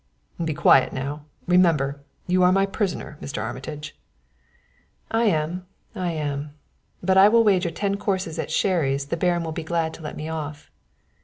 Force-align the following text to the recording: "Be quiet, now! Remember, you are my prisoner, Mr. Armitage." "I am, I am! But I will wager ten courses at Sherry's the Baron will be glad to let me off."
"Be 0.43 0.55
quiet, 0.55 0.93
now! 0.93 1.25
Remember, 1.45 2.01
you 2.25 2.41
are 2.41 2.51
my 2.51 2.65
prisoner, 2.65 3.19
Mr. 3.21 3.39
Armitage." 3.39 3.95
"I 5.11 5.25
am, 5.25 5.67
I 5.93 6.11
am! 6.13 6.55
But 7.03 7.19
I 7.19 7.29
will 7.29 7.43
wager 7.43 7.69
ten 7.69 7.97
courses 7.97 8.39
at 8.39 8.49
Sherry's 8.49 9.05
the 9.05 9.15
Baron 9.17 9.43
will 9.43 9.51
be 9.51 9.61
glad 9.61 9.93
to 9.93 10.01
let 10.01 10.17
me 10.17 10.27
off." 10.27 10.71